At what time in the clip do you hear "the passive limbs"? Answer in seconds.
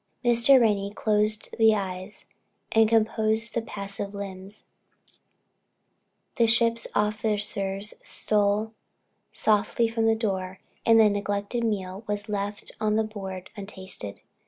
3.53-4.65